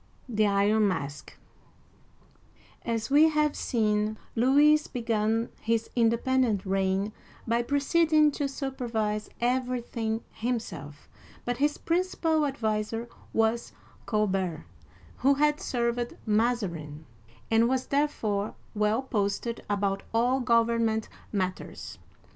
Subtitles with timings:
[0.27, 1.37] THE IRON MASK'
[2.91, 7.13] AS we have seen, Louis began his independent reign
[7.47, 11.07] by proceeding to supervise everything himself,
[11.45, 13.73] but his principal adviser was
[14.07, 14.65] Colbert,
[15.17, 17.05] who had served Mazarin,
[17.51, 21.99] and was therefore well posted about all government matters.